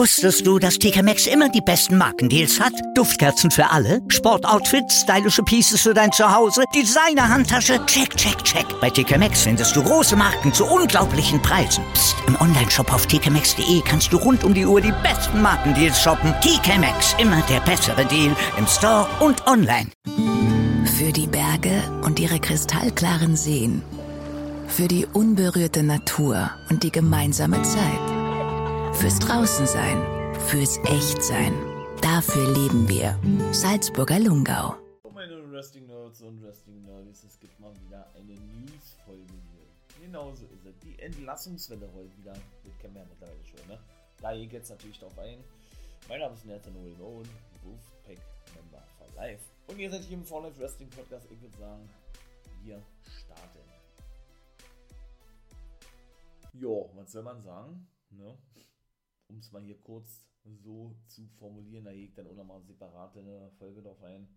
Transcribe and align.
Wusstest 0.00 0.46
du, 0.46 0.58
dass 0.58 0.78
TK 0.78 1.02
Maxx 1.02 1.26
immer 1.26 1.48
die 1.48 1.60
besten 1.60 1.98
Markendeals 1.98 2.60
hat? 2.60 2.72
Duftkerzen 2.94 3.50
für 3.50 3.68
alle, 3.70 4.00
Sportoutfits, 4.08 5.02
stylische 5.02 5.42
Pieces 5.42 5.82
für 5.82 5.92
dein 5.92 6.12
Zuhause, 6.12 6.62
Designer-Handtasche, 6.74 7.84
check, 7.86 8.16
check, 8.16 8.42
check. 8.44 8.64
Bei 8.80 8.88
TK 8.88 9.18
Maxx 9.18 9.42
findest 9.42 9.74
du 9.76 9.82
große 9.82 10.16
Marken 10.16 10.54
zu 10.54 10.64
unglaublichen 10.64 11.42
Preisen. 11.42 11.84
Psst. 11.92 12.16
im 12.26 12.40
Onlineshop 12.40 12.92
auf 12.92 13.06
tkmaxx.de 13.06 13.82
kannst 13.84 14.12
du 14.12 14.16
rund 14.16 14.44
um 14.44 14.54
die 14.54 14.64
Uhr 14.64 14.80
die 14.80 14.94
besten 15.02 15.42
Markendeals 15.42 16.00
shoppen. 16.00 16.32
TK 16.40 16.78
Maxx, 16.78 17.16
immer 17.18 17.42
der 17.50 17.60
bessere 17.60 18.06
Deal 18.06 18.34
im 18.56 18.66
Store 18.66 19.06
und 19.20 19.46
online. 19.46 19.90
Für 20.96 21.12
die 21.12 21.26
Berge 21.26 21.82
und 22.02 22.18
ihre 22.20 22.38
kristallklaren 22.38 23.36
Seen. 23.36 23.82
Für 24.68 24.86
die 24.86 25.06
unberührte 25.12 25.82
Natur 25.82 26.50
und 26.70 26.84
die 26.84 26.92
gemeinsame 26.92 27.62
Zeit. 27.62 28.09
Fürs 29.00 29.18
Draußensein. 29.18 29.96
Fürs 30.48 30.76
Echtsein. 30.84 31.54
Dafür 32.02 32.52
leben 32.52 32.86
wir. 32.86 33.18
Salzburger 33.50 34.18
Lungau. 34.18 34.76
Meine 35.14 35.50
Wrestling 35.50 35.86
Nerds 35.86 36.20
und 36.20 36.42
Wrestling 36.42 36.82
Nerds, 36.82 37.24
es 37.24 37.40
gibt 37.40 37.58
mal 37.60 37.72
wieder 37.80 38.06
eine 38.14 38.34
News-Folge 38.34 39.22
hier. 39.24 40.04
Genauso 40.04 40.44
ist 40.44 40.66
es. 40.66 40.78
Die 40.80 40.98
Entlassungswelle 40.98 41.86
rollt 41.94 42.14
wieder. 42.18 42.34
Das 42.34 42.78
kennen 42.78 42.92
wir 42.92 43.00
ja 43.00 43.08
mittlerweile 43.08 43.42
schon, 43.46 43.68
ne? 43.68 43.78
Da 44.20 44.36
geht 44.36 44.52
jetzt 44.52 44.68
natürlich 44.68 44.98
drauf 44.98 45.18
ein. 45.18 45.42
Mein 46.06 46.20
Name 46.20 46.34
ist 46.34 46.44
Nathan 46.44 46.76
Owen, 46.76 47.26
Wolfpack 47.64 48.18
Member 48.54 48.84
for 48.98 49.06
Life. 49.16 49.44
Und 49.68 49.78
ihr 49.78 49.90
seid 49.90 50.04
hier 50.04 50.18
im 50.18 50.24
For 50.26 50.42
Life 50.42 50.60
Wrestling 50.60 50.90
Podcast. 50.90 51.26
Ich 51.32 51.40
würde 51.40 51.56
sagen, 51.56 51.88
wir 52.64 52.82
starten. 53.18 53.60
Jo, 56.52 56.90
was 56.96 57.12
soll 57.12 57.22
man 57.22 57.40
sagen? 57.40 57.88
Ne? 58.10 58.36
Um 59.30 59.38
es 59.38 59.52
mal 59.52 59.62
hier 59.62 59.78
kurz 59.80 60.26
so 60.44 60.96
zu 61.06 61.26
formulieren, 61.38 61.84
da 61.84 61.90
hegt 61.90 62.18
dann 62.18 62.26
auch 62.26 62.34
nochmal 62.34 62.62
separate 62.62 63.20
eine 63.20 63.50
Folge 63.52 63.80
drauf 63.80 64.02
ein. 64.02 64.28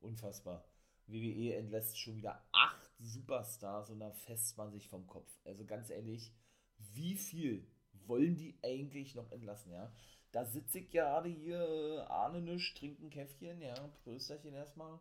Unfassbar. 0.00 0.64
WWE 1.06 1.54
entlässt 1.54 1.96
schon 1.98 2.16
wieder 2.16 2.44
acht 2.52 2.90
Superstars 2.98 3.90
und 3.90 4.00
da 4.00 4.10
fässt 4.10 4.58
man 4.58 4.72
sich 4.72 4.88
vom 4.88 5.06
Kopf. 5.06 5.30
Also 5.44 5.64
ganz 5.64 5.90
ehrlich, 5.90 6.34
wie 6.76 7.14
viel 7.14 7.66
wollen 8.06 8.36
die 8.36 8.58
eigentlich 8.62 9.14
noch 9.14 9.30
entlassen, 9.30 9.72
ja? 9.72 9.92
Da 10.32 10.44
sitze 10.44 10.80
ich 10.80 10.90
gerade 10.90 11.28
hier, 11.28 12.06
ahne 12.10 12.40
nisch, 12.40 12.74
trinke 12.74 13.04
ein 13.04 13.10
Käffchen, 13.10 13.60
ja, 13.60 13.74
Prösterchen 14.02 14.54
erstmal. 14.54 14.98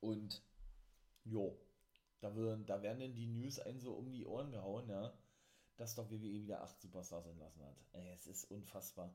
Und, 0.00 0.44
jo, 1.24 1.58
da, 2.20 2.36
werden, 2.36 2.66
da 2.66 2.82
werden 2.82 3.00
dann 3.00 3.14
die 3.14 3.26
News 3.26 3.58
ein 3.58 3.80
so 3.80 3.94
um 3.94 4.12
die 4.12 4.26
Ohren 4.26 4.52
gehauen, 4.52 4.88
ja, 4.88 5.14
dass 5.76 5.94
doch 5.94 6.10
WWE 6.10 6.20
wieder 6.20 6.62
acht 6.62 6.80
Superstars 6.80 7.26
entlassen 7.26 7.64
hat. 7.64 7.76
Ey, 7.92 8.10
es 8.12 8.26
ist 8.26 8.50
unfassbar. 8.50 9.14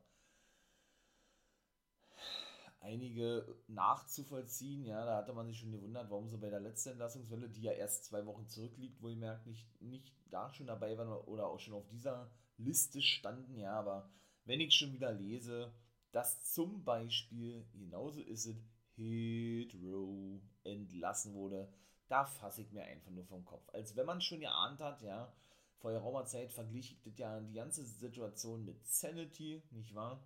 Einige 2.80 3.58
nachzuvollziehen, 3.68 4.86
ja, 4.86 5.04
da 5.04 5.16
hatte 5.18 5.34
man 5.34 5.46
sich 5.46 5.58
schon 5.58 5.72
gewundert, 5.72 6.10
warum 6.10 6.28
so 6.28 6.38
bei 6.38 6.48
der 6.48 6.60
letzten 6.60 6.90
Entlassungswelle, 6.90 7.50
die 7.50 7.62
ja 7.62 7.72
erst 7.72 8.04
zwei 8.06 8.24
Wochen 8.24 8.48
zurückliegt, 8.48 9.02
wohlgemerkt, 9.02 9.46
nicht, 9.46 9.82
nicht 9.82 10.14
da 10.30 10.50
schon 10.52 10.66
dabei 10.66 10.96
waren 10.96 11.12
oder 11.26 11.46
auch 11.46 11.58
schon 11.58 11.74
auf 11.74 11.86
dieser 11.88 12.30
Liste 12.56 13.02
standen, 13.02 13.58
ja, 13.58 13.74
aber 13.74 14.10
wenn 14.44 14.60
ich 14.60 14.74
schon 14.74 14.94
wieder 14.94 15.12
lese, 15.12 15.74
dass 16.12 16.42
zum 16.42 16.82
Beispiel, 16.84 17.66
genauso 17.72 18.22
ist 18.22 18.46
es, 18.46 18.56
Hit 18.96 19.74
Row 19.82 20.40
entlassen 20.64 21.34
wurde, 21.34 21.72
da 22.08 22.24
fasse 22.24 22.62
ich 22.62 22.72
mir 22.72 22.82
einfach 22.82 23.10
nur 23.10 23.24
vom 23.24 23.44
Kopf. 23.44 23.68
Als 23.72 23.94
wenn 23.96 24.06
man 24.06 24.20
schon 24.20 24.40
geahnt 24.40 24.80
hat, 24.80 25.00
ja, 25.02 25.32
vor 25.80 25.92
geraumer 25.92 26.26
Zeit 26.26 26.52
verglich 26.52 26.92
ich 26.92 27.02
das 27.02 27.18
ja 27.18 27.40
die 27.40 27.54
ganze 27.54 27.84
Situation 27.84 28.64
mit 28.64 28.86
Sanity, 28.86 29.62
nicht 29.70 29.94
wahr? 29.94 30.22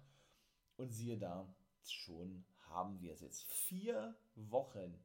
Und 0.76 0.90
siehe 0.90 1.16
da, 1.16 1.48
schon 1.84 2.44
haben 2.68 3.00
wir 3.00 3.12
es 3.12 3.20
jetzt. 3.20 3.44
Vier 3.44 4.16
Wochen. 4.34 4.98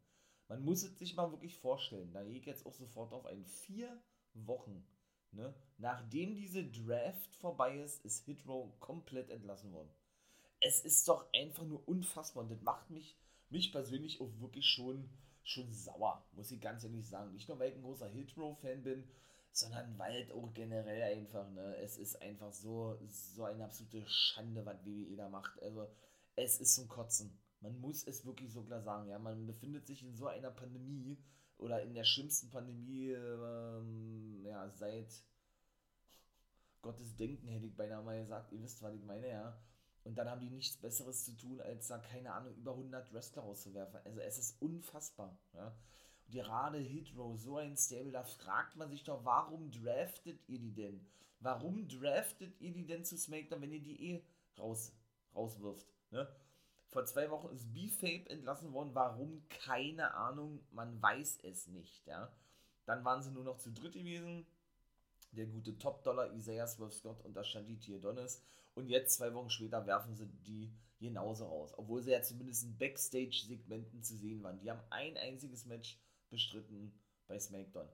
Man 0.47 0.63
muss 0.63 0.81
es 0.81 0.97
sich 0.97 1.15
mal 1.15 1.31
wirklich 1.31 1.55
vorstellen. 1.55 2.11
Da 2.11 2.23
gehe 2.23 2.39
ich 2.39 2.45
jetzt 2.45 2.65
auch 2.65 2.73
sofort 2.73 3.13
auf 3.13 3.27
ein. 3.27 3.45
Vier 3.45 4.01
Wochen. 4.33 4.83
Ne? 5.31 5.53
Nachdem 5.77 6.35
diese 6.35 6.65
Draft 6.65 7.35
vorbei 7.35 7.77
ist, 7.77 8.03
ist 8.03 8.25
Hitrow 8.25 8.71
komplett 8.79 9.29
entlassen 9.29 9.71
worden. 9.71 9.91
Es 10.59 10.81
ist 10.81 11.07
doch 11.07 11.31
einfach 11.33 11.63
nur 11.63 11.88
unfassbar 11.88 12.43
und 12.43 12.49
das 12.49 12.61
macht 12.63 12.89
mich, 12.89 13.15
mich 13.49 13.71
persönlich 13.71 14.19
auch 14.19 14.31
wirklich 14.39 14.65
schon 14.65 15.09
schon 15.43 15.71
sauer, 15.71 16.23
muss 16.33 16.51
ich 16.51 16.61
ganz 16.61 16.83
ehrlich 16.83 17.07
sagen. 17.07 17.31
Nicht 17.31 17.47
nur, 17.47 17.57
weil 17.59 17.69
ich 17.69 17.75
ein 17.75 17.81
großer 17.81 18.07
Hitrow-Fan 18.07 18.83
bin, 18.83 19.03
sondern 19.51 19.99
es 20.11 20.31
auch 20.31 20.53
generell 20.53 21.17
einfach, 21.17 21.49
ne, 21.51 21.75
es 21.77 21.97
ist 21.97 22.21
einfach 22.21 22.51
so, 22.53 22.97
so 23.07 23.45
eine 23.45 23.65
absolute 23.65 24.07
Schande, 24.07 24.65
was 24.65 24.85
WWE 24.85 25.15
da 25.15 25.29
macht. 25.29 25.61
Also, 25.61 25.87
es 26.35 26.59
ist 26.59 26.75
zum 26.75 26.87
Kotzen. 26.87 27.37
Man 27.61 27.79
muss 27.79 28.07
es 28.07 28.25
wirklich 28.25 28.51
so 28.53 28.63
klar 28.63 28.81
sagen, 28.81 29.09
ja, 29.09 29.19
man 29.19 29.45
befindet 29.45 29.85
sich 29.85 30.03
in 30.03 30.15
so 30.15 30.27
einer 30.27 30.51
Pandemie 30.51 31.21
oder 31.57 31.81
in 31.81 31.93
der 31.93 32.05
schlimmsten 32.05 32.49
Pandemie, 32.49 33.09
ähm, 33.09 34.45
ja, 34.45 34.69
seit 34.69 35.23
Gottes 36.81 37.15
Denken, 37.17 37.49
hätte 37.49 37.65
ich 37.65 37.75
beinahe 37.75 38.01
mal 38.01 38.19
gesagt. 38.19 38.53
Ihr 38.53 38.61
wisst, 38.61 38.81
was 38.81 38.93
ich 38.93 39.03
meine, 39.03 39.27
ja. 39.27 39.61
Und 40.05 40.15
dann 40.17 40.29
haben 40.29 40.39
die 40.39 40.49
nichts 40.49 40.77
Besseres 40.77 41.25
zu 41.25 41.35
tun, 41.35 41.59
als 41.59 41.88
da, 41.88 41.97
keine 41.97 42.33
Ahnung, 42.33 42.55
über 42.55 42.71
100 42.71 43.13
Wrestler 43.13 43.43
rauszuwerfen. 43.43 43.99
Also 44.05 44.21
es 44.21 44.38
ist 44.38 44.61
unfassbar. 44.61 45.38
Ja? 45.53 45.75
Gerade 46.31 46.78
Hitrow, 46.78 47.38
so 47.38 47.57
ein 47.57 47.75
Stable, 47.75 48.12
da 48.12 48.23
fragt 48.23 48.75
man 48.75 48.90
sich 48.90 49.03
doch, 49.03 49.25
warum 49.25 49.72
draftet 49.72 50.40
ihr 50.47 50.59
die 50.59 50.73
denn? 50.73 51.06
Warum 51.40 51.88
draftet 51.88 52.59
ihr 52.59 52.72
die 52.72 52.85
denn 52.85 53.06
zu 53.06 53.17
SmackDown, 53.17 53.62
wenn 53.62 53.72
ihr 53.72 53.81
die 53.81 54.12
eh 54.12 54.23
raus, 54.57 54.94
rauswirft? 55.34 55.88
Ne? 56.12 56.28
Vor 56.89 57.06
zwei 57.06 57.29
Wochen 57.29 57.53
ist 57.53 57.72
B-Fape 57.73 58.29
entlassen 58.29 58.73
worden. 58.73 58.94
Warum? 58.94 59.44
Keine 59.47 60.13
Ahnung. 60.13 60.59
Man 60.72 61.01
weiß 61.01 61.39
es 61.44 61.68
nicht. 61.68 62.06
Ja? 62.07 62.31
Dann 62.85 63.06
waren 63.06 63.22
sie 63.22 63.31
nur 63.31 63.44
noch 63.44 63.57
zu 63.57 63.72
dritt 63.72 63.94
gewesen. 63.94 64.45
Der 65.31 65.45
gute 65.45 65.78
Top-Dollar 65.78 66.34
Isaiah 66.34 66.68
Swerve 66.68 66.91
Scott 66.91 67.23
und 67.23 67.35
das 67.35 67.47
Shaditi 67.47 67.95
Adonis. 67.95 68.41
Und 68.73 68.89
jetzt, 68.89 69.16
zwei 69.16 69.34
Wochen 69.34 69.50
später, 69.50 69.85
werfen 69.85 70.16
sie 70.16 70.25
die 70.25 70.73
genauso 71.00 71.45
raus. 71.45 71.73
Obwohl 71.78 72.01
sie 72.01 72.12
ja 72.12 72.22
zumindest 72.22 72.63
in 72.63 72.78
Backstage-Segmenten 72.78 74.01
zu 74.01 74.18
sehen 74.18 74.41
waren. 74.44 74.59
Die 74.59 74.72
haben 74.72 74.81
ein 74.89 75.16
einziges 75.18 75.66
Match 75.66 76.00
bestritten 76.29 76.94
bei 77.28 77.40
SmackDown. 77.40 77.88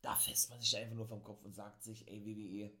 Da 0.00 0.14
fässt 0.16 0.50
man 0.50 0.60
sich 0.60 0.76
einfach 0.76 0.96
nur 0.96 1.06
vom 1.06 1.22
Kopf 1.22 1.44
und 1.44 1.54
sagt 1.54 1.82
sich, 1.82 2.08
ey, 2.08 2.24
WWE, 2.24 2.72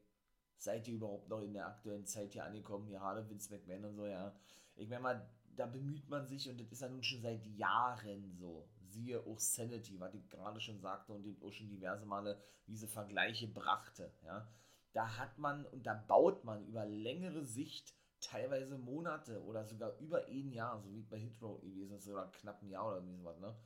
seid 0.56 0.88
ihr 0.88 0.94
überhaupt 0.94 1.28
noch 1.28 1.40
in 1.40 1.54
der 1.54 1.66
aktuellen 1.66 2.06
Zeit 2.06 2.32
hier 2.32 2.44
angekommen? 2.44 2.88
Gerade 2.88 3.28
Vince 3.28 3.52
McMahon 3.52 3.84
und 3.84 3.96
so, 3.96 4.06
ja. 4.06 4.34
Ich 4.74 4.88
meine 4.88 5.02
mal, 5.02 5.30
da 5.54 5.66
bemüht 5.66 6.08
man 6.08 6.26
sich 6.26 6.48
und 6.48 6.58
das 6.60 6.72
ist 6.72 6.80
ja 6.80 6.88
nun 6.88 7.02
schon 7.02 7.22
seit 7.22 7.44
Jahren 7.46 8.32
so. 8.38 8.68
Siehe 8.88 9.20
auch 9.24 9.38
Sanity, 9.38 9.98
was 10.00 10.14
ich 10.14 10.28
gerade 10.28 10.60
schon 10.60 10.80
sagte 10.80 11.12
und 11.12 11.42
auch 11.42 11.52
schon 11.52 11.68
diverse 11.68 12.06
Male 12.06 12.42
diese 12.66 12.88
Vergleiche 12.88 13.48
brachte, 13.48 14.12
ja 14.24 14.48
da 14.92 15.16
hat 15.16 15.38
man 15.38 15.64
und 15.66 15.86
da 15.86 15.94
baut 15.94 16.44
man 16.44 16.64
über 16.66 16.84
längere 16.84 17.44
Sicht 17.44 17.94
teilweise 18.20 18.78
Monate 18.78 19.42
oder 19.42 19.64
sogar 19.64 19.98
über 19.98 20.26
ein 20.26 20.52
Jahr, 20.52 20.80
so 20.80 20.92
wie 20.92 21.02
bei 21.02 21.18
Hitro 21.18 21.58
gewesen 21.58 21.96
ist, 21.96 22.08
oder 22.08 22.30
knapp 22.30 22.62
ein 22.62 22.68
Jahr 22.68 22.86
oder 22.86 22.96
irgendwie 22.96 23.16
sowas, 23.16 23.38
ne? 23.40 23.56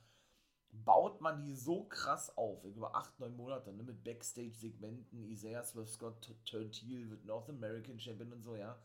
Baut 0.71 1.21
man 1.21 1.41
die 1.41 1.55
so 1.55 1.85
krass 1.85 2.35
auf, 2.37 2.63
über 2.63 2.95
8, 2.95 3.19
9 3.19 3.35
Monate, 3.35 3.73
ne? 3.73 3.83
Mit 3.83 4.03
Backstage-Segmenten, 4.03 5.23
Isaiah 5.25 5.63
Swift 5.63 5.93
Scott 5.93 6.35
Turn 6.45 6.71
Heel 6.71 7.09
wird 7.09 7.25
North 7.25 7.49
American 7.49 7.99
Champion 7.99 8.33
und 8.33 8.41
so, 8.41 8.55
ja. 8.55 8.77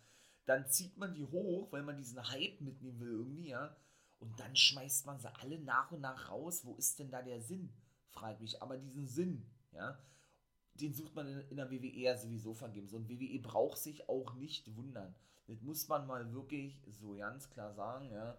Dann 0.44 0.66
zieht 0.68 0.96
man 0.96 1.14
die 1.14 1.24
hoch, 1.24 1.70
weil 1.70 1.82
man 1.82 1.96
diesen 1.96 2.22
Hype 2.30 2.60
mitnehmen 2.60 3.00
will, 3.00 3.12
irgendwie, 3.12 3.48
ja. 3.48 3.76
Und 4.18 4.38
dann 4.38 4.54
schmeißt 4.54 5.06
man 5.06 5.18
sie 5.18 5.34
alle 5.34 5.58
nach 5.58 5.90
und 5.90 6.00
nach 6.00 6.30
raus. 6.30 6.64
Wo 6.64 6.76
ist 6.76 6.98
denn 6.98 7.10
da 7.10 7.22
der 7.22 7.40
Sinn? 7.40 7.72
Frag 8.10 8.40
mich. 8.40 8.62
Aber 8.62 8.76
diesen 8.76 9.06
Sinn, 9.06 9.44
ja 9.72 9.98
den 10.74 10.94
sucht 10.94 11.14
man 11.14 11.28
in, 11.28 11.40
in 11.50 11.56
der 11.56 11.70
WWE 11.70 11.98
ja 11.98 12.16
sowieso 12.16 12.54
vergeben. 12.54 12.88
So 12.88 12.96
ein 12.96 13.08
WWE 13.08 13.38
braucht 13.40 13.78
sich 13.78 14.08
auch 14.08 14.34
nicht 14.34 14.74
wundern. 14.76 15.14
Das 15.46 15.60
muss 15.60 15.88
man 15.88 16.06
mal 16.06 16.32
wirklich 16.32 16.80
so 16.86 17.14
ganz 17.16 17.50
klar 17.50 17.74
sagen, 17.74 18.10
ja. 18.10 18.38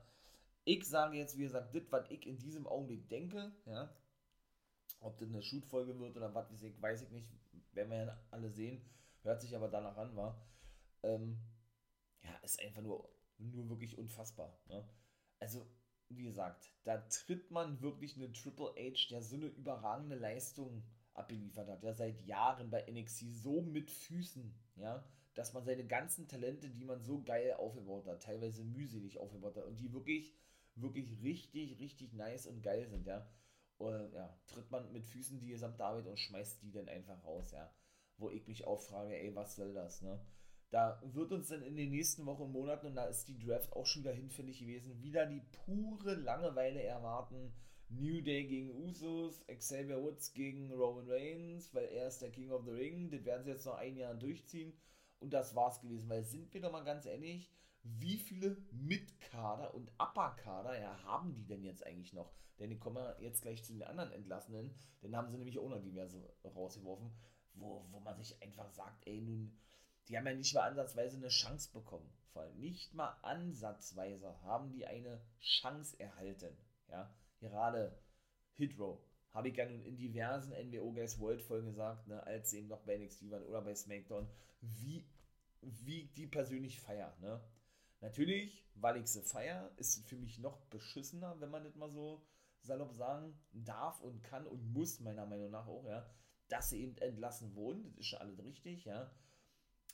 Ich 0.66 0.86
sage 0.88 1.18
jetzt, 1.18 1.38
wie 1.38 1.44
gesagt, 1.44 1.76
das, 1.76 1.84
was 1.92 2.10
ich 2.10 2.26
in 2.26 2.38
diesem 2.38 2.68
Augenblick 2.68 3.10
denke, 3.10 3.52
ja. 3.66 3.94
Ob 5.00 5.18
das 5.18 5.28
eine 5.28 5.42
Shoot-Folge 5.42 6.00
wird 6.00 6.16
oder 6.16 6.34
was, 6.34 6.48
weiß 6.52 7.02
ich 7.02 7.10
nicht. 7.10 7.28
Werden 7.74 7.92
wir 7.92 8.06
ja 8.06 8.26
alle 8.32 8.50
sehen. 8.50 8.82
Hört 9.24 9.42
sich 9.42 9.56
aber 9.56 9.68
danach 9.68 9.98
an, 9.98 10.16
war. 10.16 10.46
Ähm, 11.04 11.38
ja, 12.24 12.36
ist 12.38 12.62
einfach 12.62 12.82
nur, 12.82 13.10
nur 13.38 13.70
wirklich 13.70 13.98
unfassbar. 13.98 14.58
Ne? 14.68 14.88
Also, 15.40 15.68
wie 16.10 16.24
gesagt, 16.24 16.72
da 16.84 16.98
tritt 17.10 17.52
man 17.52 17.82
wirklich 17.82 18.16
eine 18.16 18.32
Triple 18.32 18.74
H, 18.78 19.10
der 19.10 19.22
so 19.22 19.36
eine 19.36 19.48
überragende 19.48 20.16
Leistung 20.16 20.84
abgeliefert 21.14 21.68
hat, 21.68 21.84
ja, 21.84 21.94
seit 21.94 22.22
Jahren 22.26 22.70
bei 22.70 22.90
NXT 22.90 23.26
so 23.34 23.62
mit 23.62 23.92
Füßen, 23.92 24.54
ja, 24.76 25.04
dass 25.36 25.54
man 25.54 25.64
seine 25.64 25.86
ganzen 25.86 26.28
Talente, 26.28 26.70
die 26.70 26.86
man 26.86 27.02
so 27.02 27.22
geil 27.24 27.54
aufgebaut 27.54 28.08
hat, 28.08 28.24
teilweise 28.24 28.64
mühselig 28.64 29.20
aufgebaut 29.20 29.58
hat 29.58 29.66
und 29.66 29.80
die 29.80 29.94
wirklich, 29.94 30.34
wirklich 30.76 31.22
richtig, 31.22 31.80
richtig 31.80 32.14
nice 32.14 32.48
und 32.48 32.62
geil 32.62 32.88
sind, 32.88 33.06
ja, 33.06 33.28
oder, 33.78 34.10
ja, 34.14 34.38
tritt 34.48 34.70
man 34.72 34.92
mit 34.92 35.06
Füßen 35.06 35.40
die 35.40 35.50
gesamte 35.50 35.84
Arbeit 35.84 36.08
und 36.08 36.20
schmeißt 36.20 36.62
die 36.64 36.72
dann 36.72 36.88
einfach 36.88 37.24
raus, 37.24 37.52
ja, 37.52 37.74
wo 38.18 38.30
ich 38.30 38.48
mich 38.48 38.66
auch 38.66 38.82
frage, 38.82 39.16
ey, 39.16 39.36
was 39.36 39.56
soll 39.56 39.74
das, 39.74 40.02
ne? 40.02 40.20
da 40.74 41.00
wird 41.06 41.32
uns 41.32 41.50
dann 41.50 41.62
in 41.62 41.76
den 41.76 41.92
nächsten 41.92 42.26
Wochen 42.26 42.44
und 42.44 42.52
Monaten, 42.52 42.88
und 42.88 42.96
da 42.96 43.06
ist 43.06 43.28
die 43.28 43.38
Draft 43.38 43.72
auch 43.74 43.86
schon 43.86 44.04
wieder 44.04 44.14
hinfällig 44.14 44.60
gewesen, 44.60 45.04
wieder 45.04 45.28
die 45.28 45.44
pure 45.66 46.16
Langeweile 46.16 46.82
erwarten. 46.82 47.54
New 47.90 48.22
Day 48.22 48.46
gegen 48.46 48.72
Usos, 48.72 49.46
Xavier 49.46 50.02
Woods 50.02 50.34
gegen 50.34 50.74
Roman 50.74 51.08
Reigns, 51.08 51.72
weil 51.76 51.86
er 51.86 52.08
ist 52.08 52.24
der 52.24 52.32
King 52.32 52.50
of 52.50 52.66
the 52.66 52.72
Ring. 52.72 53.12
Das 53.12 53.24
werden 53.24 53.44
sie 53.44 53.52
jetzt 53.52 53.68
noch 53.68 53.76
ein 53.76 53.96
Jahr 53.96 54.16
durchziehen. 54.16 54.74
Und 55.20 55.32
das 55.32 55.54
war's 55.54 55.80
gewesen. 55.80 56.10
Weil 56.10 56.24
sind 56.24 56.52
wir 56.52 56.62
doch 56.62 56.72
mal 56.72 56.84
ganz 56.84 57.06
ehrlich, 57.06 57.52
wie 57.84 58.18
viele 58.18 58.58
Mitkader 58.72 59.74
und 59.74 59.92
Upper-Kader 60.00 60.80
ja, 60.80 61.04
haben 61.04 61.34
die 61.36 61.46
denn 61.46 61.64
jetzt 61.64 61.86
eigentlich 61.86 62.14
noch? 62.14 62.34
Denn 62.60 62.70
die 62.70 62.80
kommen 62.80 62.98
ja 62.98 63.16
jetzt 63.20 63.42
gleich 63.42 63.64
zu 63.64 63.74
den 63.74 63.84
anderen 63.84 64.12
Entlassenen. 64.12 64.74
Dann 65.02 65.16
haben 65.16 65.30
sie 65.30 65.38
nämlich 65.38 65.60
auch 65.60 65.70
noch 65.70 65.82
diverse 65.82 66.34
rausgeworfen, 66.46 67.12
wo, 67.56 67.86
wo 67.92 68.00
man 68.00 68.18
sich 68.18 68.42
einfach 68.42 68.70
sagt, 68.72 69.06
ey, 69.06 69.22
nun, 69.22 69.58
die 70.08 70.18
haben 70.18 70.28
ja 70.28 70.34
nicht 70.34 70.54
mal 70.54 70.68
ansatzweise 70.68 71.18
eine 71.18 71.28
Chance 71.30 71.72
bekommen. 71.74 72.10
Vor 72.32 72.44
allem 72.44 72.60
nicht 72.60 72.94
mal 72.94 73.18
ansatzweise 73.22 74.42
haben 74.42 74.72
die 74.72 74.86
eine 74.86 75.22
Chance 75.40 76.00
erhalten. 76.00 76.58
Ja, 76.88 77.14
gerade 77.40 77.98
Hitro 78.54 79.04
habe 79.32 79.50
ich 79.50 79.58
ja 79.58 79.68
nun 79.68 79.84
in 79.84 79.98
diversen 79.98 80.52
NWO 80.52 80.92
Guys 80.94 81.20
World 81.20 81.42
Folgen 81.42 81.68
gesagt, 81.68 82.08
ne, 82.08 82.24
als 82.24 82.52
sie 82.52 82.60
eben 82.60 82.68
noch 82.68 82.82
bei 82.82 82.98
NXT 82.98 83.32
waren 83.32 83.44
oder 83.44 83.62
bei 83.62 83.76
SmackDown, 83.76 84.28
wie, 84.62 85.06
wie 85.62 86.06
die 86.16 86.28
persönlich 86.28 86.80
feiern. 86.80 87.14
Ne? 87.20 87.42
Natürlich, 88.04 88.68
weil 88.76 88.98
ich 88.98 89.08
sie 89.08 89.22
feier, 89.22 89.72
ist 89.78 89.98
es 89.98 90.06
für 90.06 90.18
mich 90.18 90.38
noch 90.38 90.60
beschissener, 90.66 91.40
wenn 91.40 91.50
man 91.50 91.64
das 91.64 91.76
mal 91.76 91.90
so 91.90 92.22
salopp 92.62 92.94
sagen 92.94 93.40
darf 93.54 94.02
und 94.02 94.22
kann 94.24 94.46
und 94.46 94.74
muss, 94.74 95.00
meiner 95.00 95.26
Meinung 95.26 95.52
nach 95.52 95.68
auch, 95.68 95.86
ja, 95.86 96.06
dass 96.50 96.70
sie 96.70 96.82
eben 96.82 96.98
entlassen 96.98 97.56
wurden. 97.56 97.84
Das 97.86 98.00
ist 98.00 98.08
schon 98.08 98.20
alles 98.20 98.44
richtig, 98.44 98.84
ja. 98.84 99.10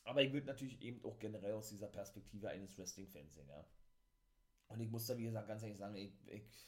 Aber 0.05 0.23
ich 0.23 0.33
würde 0.33 0.47
natürlich 0.47 0.81
eben 0.81 1.05
auch 1.05 1.19
generell 1.19 1.53
aus 1.53 1.69
dieser 1.69 1.87
Perspektive 1.87 2.49
eines 2.49 2.75
Wrestling-Fans 2.79 3.35
sehen, 3.35 3.47
ja. 3.47 3.63
Und 4.69 4.79
ich 4.79 4.89
muss 4.89 5.05
da, 5.05 5.15
wie 5.15 5.25
gesagt, 5.25 5.47
ganz 5.47 5.61
ehrlich 5.61 5.77
sagen, 5.77 5.95
ich, 5.95 6.11
ich, 6.27 6.67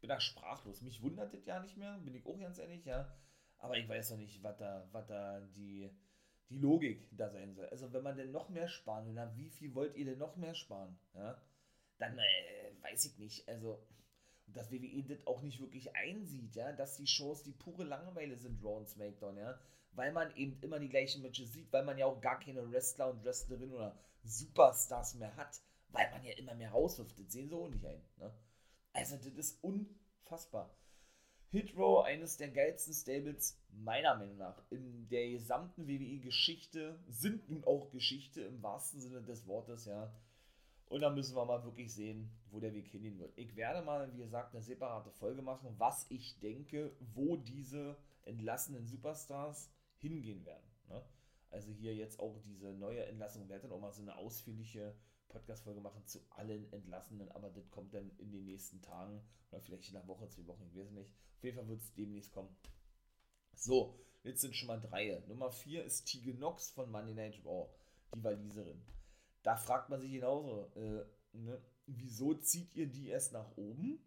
bin 0.00 0.08
da 0.08 0.18
sprachlos. 0.18 0.82
Mich 0.82 1.02
wundert 1.02 1.32
das 1.32 1.46
ja 1.46 1.60
nicht 1.60 1.76
mehr, 1.76 1.98
bin 1.98 2.16
ich 2.16 2.26
auch 2.26 2.38
ganz 2.40 2.58
ehrlich, 2.58 2.84
ja. 2.84 3.16
Aber 3.58 3.76
ich 3.76 3.88
weiß 3.88 4.10
noch 4.10 4.18
nicht, 4.18 4.42
was 4.42 4.56
da, 4.56 4.88
was 4.90 5.06
da 5.06 5.40
die, 5.40 5.88
die 6.50 6.58
Logik 6.58 7.08
da 7.12 7.30
sein 7.30 7.54
soll. 7.54 7.66
Also, 7.68 7.92
wenn 7.92 8.02
man 8.02 8.16
denn 8.16 8.32
noch 8.32 8.48
mehr 8.48 8.68
sparen 8.68 9.06
will, 9.06 9.14
na, 9.14 9.34
wie 9.36 9.48
viel 9.48 9.74
wollt 9.74 9.96
ihr 9.96 10.04
denn 10.04 10.18
noch 10.18 10.36
mehr 10.36 10.54
sparen, 10.54 10.98
ja? 11.14 11.40
Dann 11.98 12.18
äh, 12.18 12.82
weiß 12.82 13.04
ich 13.04 13.18
nicht. 13.18 13.48
Also, 13.48 13.80
dass 14.48 14.70
WWE 14.70 15.04
das 15.04 15.26
auch 15.26 15.42
nicht 15.42 15.60
wirklich 15.60 15.94
einsieht, 15.94 16.56
ja, 16.56 16.72
dass 16.72 16.96
die 16.96 17.06
Shows 17.06 17.42
die 17.44 17.52
pure 17.52 17.84
Langeweile 17.84 18.36
sind, 18.36 18.62
Raw 18.64 18.78
und 18.78 18.88
SmackDown, 18.88 19.36
ja, 19.36 19.58
weil 19.92 20.12
man 20.12 20.34
eben 20.36 20.58
immer 20.60 20.80
die 20.80 20.88
gleichen 20.88 21.22
Matches 21.22 21.52
sieht, 21.52 21.72
weil 21.72 21.84
man 21.84 21.98
ja 21.98 22.06
auch 22.06 22.20
gar 22.20 22.40
keine 22.40 22.70
Wrestler 22.70 23.10
und 23.10 23.24
Wrestlerinnen 23.24 23.74
oder 23.74 23.96
Superstars 24.24 25.14
mehr 25.14 25.34
hat, 25.36 25.60
weil 25.88 26.10
man 26.10 26.24
ja 26.24 26.32
immer 26.36 26.54
mehr 26.54 26.70
rauswirft. 26.70 27.18
Das 27.18 27.32
sehen 27.32 27.48
sie 27.48 27.54
auch 27.54 27.68
nicht 27.68 27.84
ein. 27.84 28.02
Ne? 28.16 28.34
Also, 28.92 29.16
das 29.16 29.26
ist 29.26 29.62
unfassbar. 29.62 30.74
Hitrow, 31.52 32.04
eines 32.04 32.36
der 32.36 32.48
geilsten 32.48 32.94
Stables, 32.94 33.58
meiner 33.72 34.14
Meinung 34.14 34.36
nach, 34.36 34.62
in 34.70 35.08
der 35.08 35.30
gesamten 35.30 35.88
WWE-Geschichte, 35.88 36.96
sind 37.08 37.48
nun 37.50 37.64
auch 37.64 37.90
Geschichte 37.90 38.42
im 38.42 38.62
wahrsten 38.62 39.00
Sinne 39.00 39.22
des 39.22 39.48
Wortes, 39.48 39.84
ja. 39.86 40.12
Und 40.86 41.00
da 41.00 41.10
müssen 41.10 41.36
wir 41.36 41.44
mal 41.44 41.64
wirklich 41.64 41.92
sehen, 41.92 42.30
wo 42.50 42.60
der 42.60 42.72
Weg 42.72 42.88
hingehen 42.88 43.18
wird. 43.18 43.32
Ich 43.36 43.56
werde 43.56 43.82
mal, 43.82 44.12
wie 44.12 44.18
gesagt, 44.18 44.54
eine 44.54 44.62
separate 44.62 45.10
Folge 45.10 45.42
machen, 45.42 45.74
was 45.78 46.06
ich 46.08 46.38
denke, 46.40 46.92
wo 47.14 47.36
diese 47.36 47.96
entlassenen 48.24 48.86
Superstars 48.86 49.70
hingehen 49.98 50.44
werden. 50.44 50.68
Ne? 50.88 51.02
Also 51.50 51.72
hier 51.72 51.94
jetzt 51.94 52.18
auch 52.20 52.38
diese 52.44 52.72
neue 52.74 53.04
Entlassung, 53.06 53.48
werde 53.48 53.68
dann 53.68 53.72
auch 53.72 53.80
mal 53.80 53.92
so 53.92 54.02
eine 54.02 54.16
ausführliche 54.16 54.94
Podcast-Folge 55.30 55.80
machen 55.80 56.06
zu 56.06 56.20
allen 56.30 56.70
Entlassenen, 56.72 57.30
aber 57.32 57.50
das 57.50 57.70
kommt 57.70 57.94
dann 57.94 58.10
in 58.18 58.30
den 58.30 58.44
nächsten 58.44 58.82
Tagen 58.82 59.22
oder 59.50 59.60
vielleicht 59.62 59.90
in 59.90 59.96
einer 59.96 60.06
Woche, 60.06 60.28
zwei 60.28 60.46
Wochen, 60.46 60.66
ich 60.66 60.76
weiß 60.76 60.90
nicht. 60.90 61.10
Auf 61.38 61.44
jeden 61.44 61.56
Fall 61.56 61.68
wird 61.68 61.80
es 61.80 61.94
demnächst 61.94 62.32
kommen. 62.32 62.54
So, 63.54 63.98
jetzt 64.22 64.42
sind 64.42 64.54
schon 64.54 64.68
mal 64.68 64.80
drei. 64.80 65.22
Nummer 65.26 65.50
vier 65.50 65.84
ist 65.84 66.04
Tige 66.04 66.34
Nox 66.34 66.70
von 66.70 66.90
Monday 66.90 67.14
Night 67.14 67.44
Raw, 67.44 67.68
die 68.14 68.22
Waliserin. 68.22 68.82
Da 69.42 69.56
fragt 69.56 69.88
man 69.88 70.00
sich 70.00 70.12
genauso, 70.12 70.70
äh, 70.74 71.04
ne, 71.32 71.62
wieso 71.86 72.34
zieht 72.34 72.74
ihr 72.74 72.86
die 72.86 73.08
erst 73.08 73.32
nach 73.32 73.56
oben? 73.56 74.04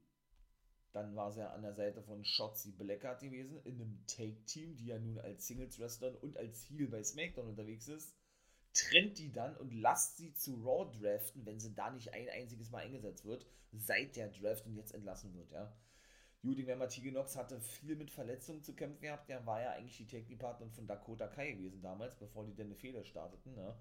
Dann 0.91 1.15
war 1.15 1.31
sie 1.31 1.39
ja 1.39 1.51
an 1.51 1.63
der 1.63 1.73
Seite 1.73 2.03
von 2.03 2.23
Shotzi 2.23 2.71
Blackheart 2.71 3.21
gewesen, 3.21 3.59
in 3.63 3.81
einem 3.81 4.05
Take-Team, 4.05 4.75
die 4.75 4.87
ja 4.87 4.99
nun 4.99 5.17
als 5.17 5.47
Singles-Wrestler 5.47 6.21
und 6.21 6.37
als 6.37 6.69
Heel 6.69 6.87
bei 6.87 7.03
SmackDown 7.03 7.47
unterwegs 7.47 7.87
ist. 7.87 8.15
Trennt 8.73 9.19
die 9.19 9.31
dann 9.31 9.55
und 9.57 9.71
lasst 9.73 10.17
sie 10.17 10.33
zu 10.33 10.55
Raw 10.63 10.91
draften, 10.99 11.45
wenn 11.45 11.59
sie 11.59 11.73
da 11.75 11.91
nicht 11.91 12.13
ein 12.13 12.27
einziges 12.29 12.71
Mal 12.71 12.83
eingesetzt 12.83 13.23
wird, 13.25 13.45
seit 13.71 14.15
der 14.15 14.29
Draft 14.29 14.65
und 14.65 14.75
jetzt 14.75 14.93
entlassen 14.93 15.33
wird, 15.35 15.51
ja. 15.51 15.71
Judy 16.43 16.63
Matige 16.75 17.13
Nox 17.13 17.37
hatte 17.37 17.61
viel 17.61 17.95
mit 17.95 18.11
Verletzungen 18.11 18.61
zu 18.61 18.75
kämpfen 18.75 19.01
gehabt. 19.01 19.29
Der 19.29 19.45
war 19.45 19.61
ja 19.61 19.71
eigentlich 19.71 19.95
die 19.95 20.07
Take-Partnerin 20.07 20.73
von 20.73 20.85
Dakota 20.85 21.27
Kai 21.27 21.53
gewesen 21.53 21.81
damals, 21.81 22.17
bevor 22.17 22.45
die 22.45 22.53
denn 22.53 22.67
eine 22.67 22.75
Fehler 22.75 23.05
starteten. 23.05 23.55
Ne? 23.55 23.73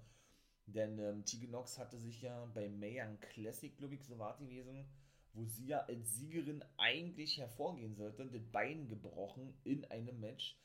Denn 0.67 0.97
ähm, 0.97 1.25
Tegan 1.25 1.51
Nox 1.51 1.77
hatte 1.77 1.99
sich 1.99 2.21
ja 2.21 2.45
bei 2.53 2.69
Mayan 2.69 3.19
Classic, 3.19 3.75
glaube 3.75 3.95
ich, 3.95 4.05
so 4.05 4.17
war 4.17 4.37
gewesen, 4.37 4.85
wo 5.33 5.43
sie 5.43 5.67
ja 5.67 5.79
als 5.81 6.15
Siegerin 6.15 6.63
eigentlich 6.77 7.37
hervorgehen 7.37 7.95
sollte, 7.95 8.25
das 8.27 8.45
Bein 8.45 8.87
gebrochen 8.87 9.53
in 9.65 9.83
einem 9.91 10.21
Match. 10.21 10.57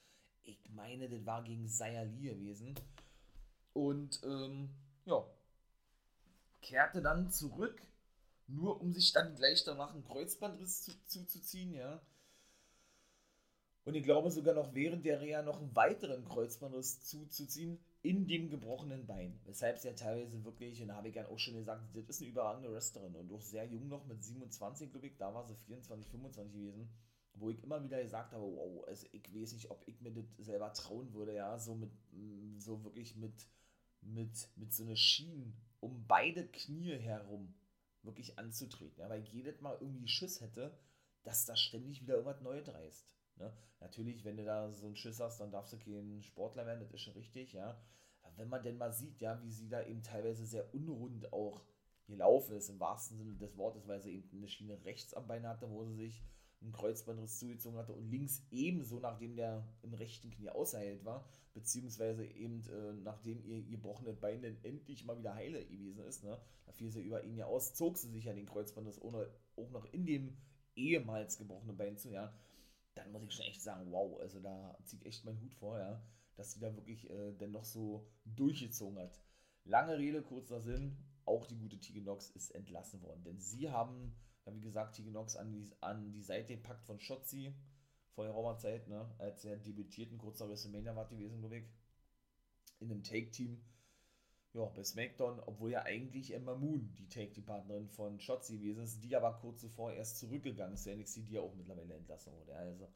Ich 0.44 0.70
meine, 0.70 1.08
das 1.08 1.26
war 1.26 1.42
gegen 1.42 1.66
Zaya 1.66 2.02
Lee 2.02 2.28
gewesen. 2.28 2.76
Und 3.78 4.20
ähm, 4.24 4.70
ja, 5.04 5.24
kehrte 6.62 7.00
dann 7.00 7.30
zurück, 7.30 7.80
nur 8.48 8.80
um 8.80 8.92
sich 8.92 9.12
dann 9.12 9.36
gleich 9.36 9.62
danach 9.62 9.94
einen 9.94 10.02
Kreuzbandriss 10.02 10.82
zu, 10.82 10.92
zuzuziehen, 11.04 11.72
ja. 11.74 12.02
Und 13.84 13.94
ich 13.94 14.02
glaube 14.02 14.32
sogar 14.32 14.56
noch 14.56 14.74
während 14.74 15.04
der 15.04 15.20
Reha 15.20 15.42
noch 15.42 15.60
einen 15.60 15.76
weiteren 15.76 16.24
Kreuzbandriss 16.24 17.04
zuzuziehen 17.04 17.78
in 18.02 18.26
dem 18.26 18.50
gebrochenen 18.50 19.06
Bein. 19.06 19.38
Weshalb 19.44 19.76
es 19.76 19.84
ja 19.84 19.92
teilweise 19.92 20.44
wirklich, 20.44 20.82
und 20.82 20.88
da 20.88 20.96
habe 20.96 21.10
ich 21.10 21.14
ja 21.14 21.28
auch 21.28 21.38
schon 21.38 21.54
gesagt, 21.54 21.82
das 21.94 22.08
ist 22.08 22.20
eine 22.20 22.30
überragende 22.30 22.72
Wrestlerin 22.72 23.14
und 23.14 23.32
auch 23.32 23.42
sehr 23.42 23.64
jung 23.64 23.86
noch 23.86 24.04
mit 24.06 24.24
27, 24.24 24.90
glaube 24.90 25.06
ich, 25.06 25.16
da 25.18 25.32
war 25.32 25.44
sie 25.44 25.54
24, 25.54 26.10
25 26.10 26.52
gewesen, 26.52 26.90
wo 27.34 27.48
ich 27.50 27.62
immer 27.62 27.84
wieder 27.84 28.02
gesagt 28.02 28.32
habe, 28.32 28.42
wow, 28.42 28.84
also 28.88 29.06
ich 29.12 29.22
weiß 29.32 29.52
nicht, 29.52 29.70
ob 29.70 29.86
ich 29.86 30.00
mir 30.00 30.10
das 30.10 30.24
selber 30.38 30.72
trauen 30.72 31.12
würde, 31.14 31.36
ja, 31.36 31.56
so 31.60 31.76
mit, 31.76 31.92
mm, 32.10 32.58
so 32.58 32.82
wirklich 32.82 33.14
mit, 33.14 33.46
mit, 34.00 34.48
mit 34.56 34.72
so 34.72 34.84
einer 34.84 34.96
Schienen 34.96 35.56
um 35.80 36.06
beide 36.06 36.46
Knie 36.46 36.98
herum 36.98 37.54
wirklich 38.02 38.38
anzutreten, 38.38 39.00
ja, 39.00 39.08
weil 39.08 39.24
jedes 39.24 39.60
Mal 39.60 39.76
irgendwie 39.80 40.08
Schiss 40.08 40.40
hätte, 40.40 40.78
dass 41.22 41.44
da 41.44 41.56
ständig 41.56 42.00
wieder 42.00 42.14
irgendwas 42.14 42.40
Neues 42.40 42.72
reißt. 42.72 43.16
Ne? 43.36 43.52
Natürlich, 43.80 44.24
wenn 44.24 44.36
du 44.36 44.44
da 44.44 44.70
so 44.72 44.86
einen 44.86 44.96
Schiss 44.96 45.20
hast, 45.20 45.40
dann 45.40 45.50
darfst 45.50 45.72
du 45.72 45.78
kein 45.78 46.22
Sportler 46.22 46.66
werden, 46.66 46.80
das 46.80 46.92
ist 46.92 47.02
schon 47.02 47.14
richtig, 47.14 47.52
ja. 47.52 47.80
Aber 48.22 48.36
wenn 48.38 48.48
man 48.48 48.62
denn 48.62 48.78
mal 48.78 48.92
sieht, 48.92 49.20
ja, 49.20 49.40
wie 49.42 49.50
sie 49.50 49.68
da 49.68 49.84
eben 49.84 50.02
teilweise 50.02 50.46
sehr 50.46 50.72
unrund 50.74 51.32
auch 51.32 51.64
gelaufen 52.06 52.56
ist, 52.56 52.68
im 52.68 52.80
wahrsten 52.80 53.18
Sinne 53.18 53.36
des 53.36 53.56
Wortes, 53.56 53.86
weil 53.86 54.00
sie 54.00 54.14
eben 54.16 54.30
eine 54.32 54.48
Schiene 54.48 54.82
rechts 54.84 55.14
am 55.14 55.26
Bein 55.26 55.46
hatte, 55.46 55.70
wo 55.70 55.84
sie 55.84 55.94
sich 55.94 56.22
einen 56.60 56.72
Kreuzbandriss 56.72 57.38
zugezogen 57.38 57.78
hatte 57.78 57.92
und 57.92 58.10
links 58.10 58.42
ebenso, 58.50 58.98
nachdem 58.98 59.36
der 59.36 59.66
im 59.82 59.94
rechten 59.94 60.30
Knie 60.30 60.50
ausheilt 60.50 61.04
war, 61.04 61.24
beziehungsweise 61.54 62.24
eben 62.24 62.64
äh, 62.68 62.92
nachdem 62.92 63.44
ihr 63.44 63.62
gebrochenes 63.62 64.18
Bein 64.18 64.42
dann 64.42 64.56
endlich 64.62 65.04
mal 65.04 65.18
wieder 65.18 65.34
heile 65.34 65.64
gewesen 65.64 66.04
ist, 66.04 66.24
ne, 66.24 66.38
da 66.66 66.72
fiel 66.72 66.90
sie 66.90 67.02
über 67.02 67.22
ihn 67.24 67.36
ja 67.36 67.46
aus, 67.46 67.74
zog 67.74 67.96
sie 67.96 68.10
sich 68.10 68.24
ja 68.24 68.32
den 68.32 68.46
Kreuzbandriss 68.46 69.00
ohne, 69.00 69.30
auch 69.56 69.70
noch 69.70 69.84
in 69.92 70.06
dem 70.06 70.36
ehemals 70.74 71.38
gebrochenen 71.38 71.76
Bein 71.76 71.96
zu, 71.96 72.10
ja 72.10 72.32
dann 72.98 73.12
muss 73.12 73.22
ich 73.24 73.32
schon 73.32 73.46
echt 73.46 73.62
sagen, 73.62 73.90
wow, 73.90 74.18
also 74.20 74.40
da 74.40 74.76
ziehe 74.84 75.00
ich 75.00 75.06
echt 75.06 75.24
meinen 75.24 75.40
Hut 75.40 75.54
vor, 75.54 75.78
ja, 75.78 76.02
dass 76.36 76.52
sie 76.52 76.60
da 76.60 76.74
wirklich 76.74 77.08
äh, 77.10 77.32
dann 77.38 77.52
noch 77.52 77.64
so 77.64 78.06
durchgezogen 78.24 78.98
hat. 78.98 79.20
Lange 79.64 79.98
Rede, 79.98 80.22
kurzer 80.22 80.60
Sinn, 80.60 80.96
auch 81.24 81.46
die 81.46 81.56
gute 81.56 81.78
Tigenox 81.78 82.30
ist 82.30 82.54
entlassen 82.54 83.02
worden, 83.02 83.22
denn 83.24 83.38
sie 83.38 83.70
haben, 83.70 84.14
ja, 84.48 84.54
wie 84.54 84.60
gesagt, 84.60 84.96
Tigenox 84.96 85.36
an 85.36 85.52
die, 85.52 85.70
an 85.80 86.12
die 86.12 86.22
Seite 86.22 86.56
gepackt 86.56 86.84
von 86.86 86.98
Shotzi 86.98 87.54
vor 88.14 88.24
der 88.24 88.58
Zeit, 88.58 88.88
ne, 88.88 89.08
als 89.18 89.44
er 89.44 89.56
debütierten, 89.56 90.18
kurz 90.18 90.40
nach 90.40 90.48
WrestleMania 90.48 90.96
war 90.96 91.08
gewesen, 91.08 91.38
glaube 91.38 91.58
ich, 91.58 91.64
in 92.80 92.90
einem 92.90 93.02
Take-Team 93.02 93.60
ja, 94.54 94.64
bei 94.64 94.82
SmackDown, 94.82 95.40
obwohl 95.40 95.70
ja 95.70 95.82
eigentlich 95.82 96.34
Emma 96.34 96.54
Moon 96.54 96.92
die 96.98 97.08
Take-Team-Partnerin 97.08 97.88
von 97.88 98.18
Shotzi 98.18 98.58
gewesen 98.58 98.82
ist, 98.82 99.04
die 99.04 99.14
aber 99.14 99.38
kurz 99.38 99.60
zuvor 99.60 99.92
erst 99.92 100.18
zurückgegangen 100.18 100.74
ist, 100.74 100.86
der 100.86 100.96
NXT, 100.96 101.28
die 101.28 101.34
ja 101.34 101.42
auch 101.42 101.54
mittlerweile 101.54 101.94
entlassen 101.94 102.32
wurde. 102.32 102.54
Also, 102.56 102.88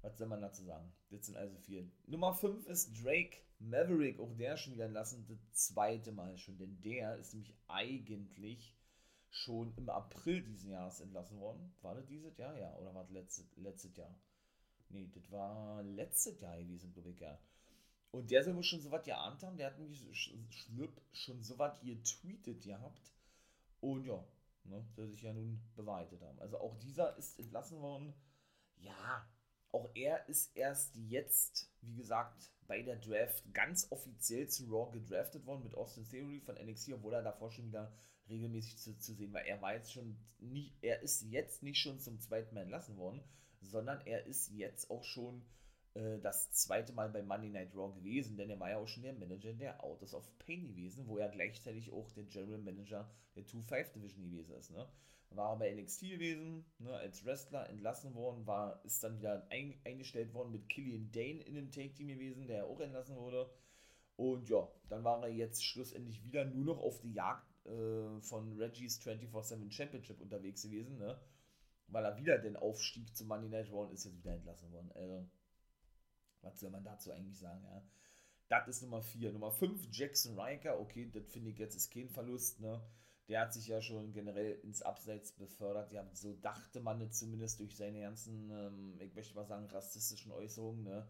was 0.00 0.16
soll 0.16 0.28
man 0.28 0.40
dazu 0.40 0.64
sagen? 0.64 0.90
Das 1.10 1.26
sind 1.26 1.36
also 1.36 1.58
vier. 1.58 1.90
Nummer 2.06 2.32
5 2.32 2.66
ist 2.66 3.04
Drake 3.04 3.36
Maverick, 3.58 4.18
auch 4.20 4.34
der 4.36 4.56
schon 4.56 4.72
wieder 4.74 4.86
entlassen, 4.86 5.26
das 5.28 5.38
zweite 5.52 6.12
Mal 6.12 6.38
schon, 6.38 6.56
denn 6.56 6.80
der 6.80 7.16
ist 7.16 7.34
nämlich 7.34 7.54
eigentlich 7.68 8.74
schon 9.30 9.72
im 9.76 9.88
April 9.88 10.42
dieses 10.42 10.64
Jahres 10.64 11.00
entlassen 11.00 11.38
worden. 11.38 11.72
War 11.82 11.94
das 11.94 12.06
dieses 12.06 12.36
Jahr? 12.36 12.56
Ja, 12.58 12.76
oder 12.76 12.94
war 12.94 13.04
das 13.04 13.12
letztes, 13.12 13.56
letztes 13.56 13.96
Jahr? 13.96 14.14
Nee, 14.88 15.08
das 15.14 15.30
war 15.30 15.82
letztes 15.84 16.40
Jahr 16.40 16.58
gewesen, 16.58 16.92
glaube 16.92 17.10
ich, 17.10 17.20
ja. 17.20 17.38
Und 18.10 18.30
der 18.30 18.42
soll 18.42 18.56
wohl 18.56 18.64
schon 18.64 18.80
so 18.80 18.90
was 18.90 19.04
geahnt 19.04 19.42
haben, 19.44 19.56
der 19.56 19.68
hat 19.68 19.78
mich 19.78 20.04
schlipp 20.50 21.00
schon 21.12 21.42
so 21.44 21.58
was 21.58 21.80
getweetet 21.80 22.60
gehabt. 22.60 23.12
Und 23.80 24.04
ja, 24.04 24.22
ne, 24.64 24.84
soll 24.96 25.08
sich 25.08 25.22
ja 25.22 25.32
nun 25.32 25.62
bewahrheitet 25.76 26.20
haben. 26.22 26.40
Also 26.40 26.58
auch 26.58 26.76
dieser 26.78 27.16
ist 27.16 27.38
entlassen 27.38 27.80
worden. 27.80 28.12
Ja, 28.78 29.28
auch 29.70 29.88
er 29.94 30.28
ist 30.28 30.56
erst 30.56 30.96
jetzt, 30.96 31.70
wie 31.82 31.94
gesagt, 31.94 32.50
bei 32.66 32.82
der 32.82 32.96
Draft 32.96 33.44
ganz 33.54 33.86
offiziell 33.90 34.48
zu 34.48 34.64
Raw 34.66 34.90
gedraftet 34.90 35.46
worden 35.46 35.62
mit 35.62 35.76
Austin 35.76 36.04
Theory 36.04 36.40
von 36.40 36.56
NXT, 36.56 36.94
obwohl 36.94 37.14
er 37.14 37.22
davor 37.22 37.52
schon 37.52 37.66
wieder 37.66 37.92
regelmäßig 38.30 38.78
zu, 38.78 38.96
zu 38.98 39.14
sehen 39.14 39.32
war. 39.32 39.42
Er 39.42 39.60
war 39.60 39.74
jetzt 39.74 39.92
schon 39.92 40.16
nicht, 40.38 40.72
er 40.82 41.02
ist 41.02 41.22
jetzt 41.22 41.62
nicht 41.62 41.78
schon 41.78 42.00
zum 42.00 42.18
zweiten 42.20 42.54
Mal 42.54 42.62
entlassen 42.62 42.96
worden, 42.96 43.22
sondern 43.60 44.00
er 44.06 44.26
ist 44.26 44.50
jetzt 44.52 44.90
auch 44.90 45.04
schon 45.04 45.42
äh, 45.94 46.18
das 46.20 46.50
zweite 46.52 46.92
Mal 46.92 47.10
bei 47.10 47.22
Monday 47.22 47.50
Night 47.50 47.74
Raw 47.74 47.92
gewesen, 47.92 48.36
denn 48.36 48.50
er 48.50 48.60
war 48.60 48.70
ja 48.70 48.78
auch 48.78 48.88
schon 48.88 49.02
der 49.02 49.12
Manager 49.12 49.52
der 49.52 49.82
Autos 49.82 50.14
of 50.14 50.30
Pain 50.38 50.68
gewesen, 50.68 51.06
wo 51.06 51.18
er 51.18 51.28
gleichzeitig 51.28 51.92
auch 51.92 52.10
der 52.12 52.24
General 52.24 52.58
Manager 52.58 53.10
der 53.34 53.44
2-5 53.44 53.92
Division 53.94 54.30
gewesen 54.30 54.54
ist. 54.54 54.70
Ne? 54.70 54.86
War 55.30 55.56
bei 55.58 55.72
NXT 55.72 56.00
gewesen, 56.10 56.64
ne, 56.78 56.92
als 56.92 57.24
Wrestler 57.24 57.68
entlassen 57.68 58.14
worden, 58.14 58.46
war, 58.46 58.84
ist 58.84 59.02
dann 59.04 59.18
wieder 59.18 59.46
ein, 59.50 59.80
eingestellt 59.84 60.34
worden 60.34 60.50
mit 60.50 60.68
Killian 60.68 61.10
Dane 61.12 61.40
in 61.42 61.54
dem 61.54 61.70
Take-Team 61.70 62.08
gewesen, 62.08 62.48
der 62.48 62.66
auch 62.66 62.80
entlassen 62.80 63.16
wurde. 63.16 63.48
Und 64.16 64.48
ja, 64.48 64.68
dann 64.88 65.04
war 65.04 65.22
er 65.22 65.32
jetzt 65.32 65.64
schlussendlich 65.64 66.24
wieder 66.24 66.44
nur 66.44 66.64
noch 66.64 66.82
auf 66.82 67.00
die 67.00 67.12
Jagd 67.12 67.49
äh, 67.64 68.20
von 68.20 68.52
Reggie's 68.58 69.00
24-7 69.00 69.70
Championship 69.70 70.20
unterwegs 70.20 70.62
gewesen, 70.62 70.98
ne? 70.98 71.20
Weil 71.88 72.04
er 72.04 72.16
wieder 72.16 72.38
den 72.38 72.56
Aufstieg 72.56 73.16
zum 73.16 73.28
Money 73.28 73.48
Night 73.48 73.70
Raw 73.70 73.82
und 73.82 73.92
ist 73.92 74.04
jetzt 74.04 74.18
wieder 74.18 74.34
entlassen 74.34 74.70
worden. 74.70 74.92
Also, 74.94 75.28
was 76.42 76.60
soll 76.60 76.70
man 76.70 76.84
dazu 76.84 77.10
eigentlich 77.12 77.38
sagen, 77.38 77.64
ja? 77.64 77.82
Das 78.48 78.66
ist 78.66 78.82
Nummer 78.82 79.00
4. 79.00 79.32
Nummer 79.32 79.52
5, 79.52 79.88
Jackson 79.92 80.38
Riker. 80.38 80.80
Okay, 80.80 81.08
das 81.12 81.24
finde 81.28 81.50
ich 81.50 81.58
jetzt 81.58 81.76
ist 81.76 81.92
kein 81.92 82.08
Verlust, 82.08 82.60
ne? 82.60 82.82
Der 83.28 83.42
hat 83.42 83.54
sich 83.54 83.68
ja 83.68 83.80
schon 83.80 84.12
generell 84.12 84.58
ins 84.64 84.82
Abseits 84.82 85.30
befördert. 85.32 85.92
Ja, 85.92 86.04
so 86.14 86.34
dachte 86.34 86.80
man 86.80 87.12
zumindest 87.12 87.60
durch 87.60 87.76
seine 87.76 88.00
ganzen, 88.00 88.50
ähm, 88.50 89.00
ich 89.00 89.14
möchte 89.14 89.36
mal 89.36 89.46
sagen, 89.46 89.66
rassistischen 89.66 90.32
Äußerungen, 90.32 90.82
ne? 90.82 91.06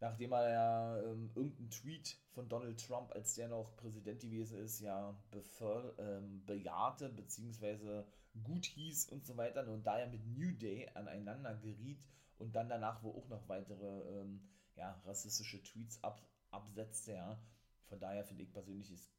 Nachdem 0.00 0.32
er 0.32 0.50
ja 0.50 1.02
ähm, 1.02 1.30
irgendeinen 1.34 1.70
Tweet 1.70 2.16
von 2.30 2.48
Donald 2.48 2.84
Trump, 2.84 3.12
als 3.12 3.34
der 3.34 3.48
noch 3.48 3.76
Präsident 3.76 4.20
gewesen 4.20 4.58
ist, 4.58 4.80
ja 4.80 5.16
beför, 5.30 5.94
ähm, 5.98 6.44
bejahte 6.46 7.08
bzw. 7.08 8.04
gut 8.44 8.66
hieß 8.66 9.08
und 9.10 9.26
so 9.26 9.36
weiter 9.36 9.66
und 9.68 9.86
da 9.86 9.98
er 9.98 10.06
mit 10.06 10.26
New 10.26 10.52
Day 10.52 10.88
aneinander 10.94 11.54
geriet 11.56 12.04
und 12.38 12.54
dann 12.54 12.68
danach 12.68 13.02
wo 13.02 13.10
auch 13.10 13.28
noch 13.28 13.48
weitere 13.48 14.20
ähm, 14.20 14.48
ja, 14.76 15.00
rassistische 15.04 15.62
Tweets 15.62 16.02
ab, 16.02 16.22
absetzte, 16.50 17.12
ja. 17.12 17.38
Von 17.86 17.98
daher 17.98 18.24
finde 18.24 18.42
ich 18.42 18.52
persönlich 18.52 18.92
ist 18.92 19.10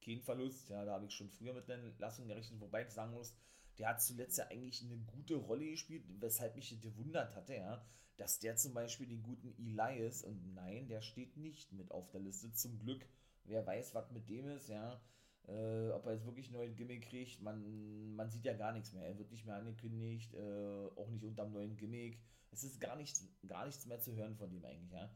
kein 0.00 0.20
Verlust, 0.20 0.68
ja, 0.68 0.84
da 0.84 0.92
habe 0.92 1.06
ich 1.06 1.14
schon 1.14 1.30
früher 1.30 1.52
mit 1.52 1.68
einer 1.68 1.82
Entlassung 1.82 2.28
gerechnet, 2.28 2.60
wobei 2.60 2.82
ich 2.82 2.90
sagen 2.90 3.12
muss, 3.12 3.36
der 3.78 3.88
hat 3.88 4.02
zuletzt 4.02 4.38
ja 4.38 4.46
eigentlich 4.48 4.82
eine 4.82 4.98
gute 4.98 5.36
Rolle 5.36 5.70
gespielt, 5.70 6.04
weshalb 6.20 6.56
mich 6.56 6.80
gewundert 6.80 7.34
hatte, 7.34 7.54
ja, 7.54 7.84
dass 8.16 8.40
der 8.40 8.56
zum 8.56 8.74
Beispiel 8.74 9.06
den 9.06 9.22
guten 9.22 9.54
Elias, 9.58 10.24
und 10.24 10.54
nein, 10.54 10.88
der 10.88 11.02
steht 11.02 11.36
nicht 11.36 11.72
mit 11.72 11.90
auf 11.92 12.10
der 12.10 12.20
Liste, 12.20 12.52
zum 12.52 12.78
Glück. 12.78 13.06
Wer 13.44 13.64
weiß, 13.64 13.94
was 13.94 14.10
mit 14.10 14.28
dem 14.28 14.48
ist, 14.48 14.68
ja. 14.68 15.00
Äh, 15.46 15.90
ob 15.92 16.04
er 16.04 16.14
jetzt 16.14 16.26
wirklich 16.26 16.46
einen 16.48 16.56
neuen 16.56 16.76
Gimmick 16.76 17.08
kriegt, 17.08 17.40
man, 17.40 18.14
man 18.14 18.28
sieht 18.30 18.44
ja 18.44 18.54
gar 18.54 18.72
nichts 18.72 18.92
mehr. 18.92 19.06
Er 19.06 19.16
wird 19.16 19.30
nicht 19.30 19.46
mehr 19.46 19.54
angekündigt, 19.56 20.34
äh, 20.34 20.88
auch 20.96 21.08
nicht 21.08 21.24
unterm 21.24 21.52
neuen 21.52 21.76
Gimmick. 21.76 22.18
Es 22.50 22.64
ist 22.64 22.80
gar 22.80 22.96
nichts, 22.96 23.24
gar 23.46 23.64
nichts 23.64 23.86
mehr 23.86 24.00
zu 24.00 24.14
hören 24.14 24.36
von 24.36 24.50
dem 24.50 24.64
eigentlich, 24.64 24.92
ja. 24.92 25.10